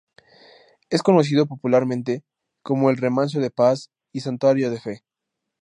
Es 0.89 1.03
conocido 1.03 1.45
popularmente 1.45 2.23
como 2.63 2.89
el 2.89 2.97
remanso 2.97 3.39
de 3.39 3.51
paz 3.51 3.91
y 4.11 4.21
santuario 4.21 4.71
de 4.71 4.79
fe. 4.81 5.03